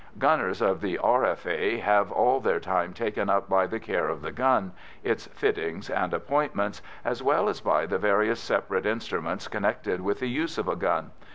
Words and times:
Gunners 0.17 0.63
of 0.63 0.81
the 0.81 0.97
R.F.A. 0.97 1.77
have 1.77 2.11
all 2.11 2.39
their 2.39 2.59
time 2.59 2.91
taken 2.91 3.29
up 3.29 3.47
by 3.47 3.67
the 3.67 3.79
care 3.79 4.09
of 4.09 4.23
the 4.23 4.31
gun, 4.31 4.71
its 5.03 5.27
fittings 5.27 5.91
and 5.91 6.11
appointments, 6.11 6.81
as 7.05 7.21
well 7.21 7.47
as 7.47 7.61
by 7.61 7.85
the 7.85 7.99
various 7.99 8.39
separate 8.39 8.87
instruments 8.87 9.47
connected 9.47 10.01
with 10.01 10.19
the 10.19 10.27
use 10.27 10.57
of 10.57 10.67
a 10.67 10.75
gun. 10.75 11.11